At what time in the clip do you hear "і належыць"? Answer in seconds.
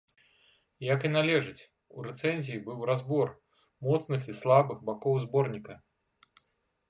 1.07-1.65